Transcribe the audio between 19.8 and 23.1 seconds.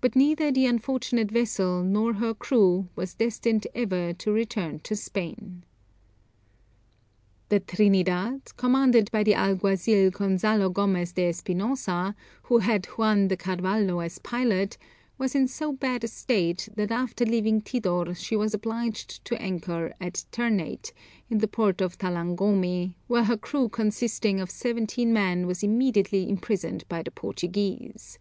at Ternate, in the port of Talangomi,